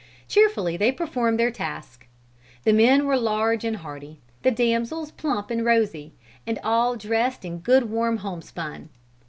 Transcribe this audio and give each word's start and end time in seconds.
Cheerfully 0.27 0.77
they 0.77 0.91
performed 0.91 1.39
their 1.39 1.51
task. 1.51 2.07
The 2.63 2.73
men 2.73 3.05
were 3.05 3.19
large 3.19 3.63
and 3.63 3.77
hardy; 3.77 4.19
the 4.41 4.49
damsels 4.49 5.11
plump 5.11 5.51
and 5.51 5.63
rosy, 5.63 6.15
and 6.47 6.57
all 6.63 6.95
dressed 6.95 7.45
in 7.45 7.59
good 7.59 7.83
warm 7.91 8.17
homespun. 8.17 8.89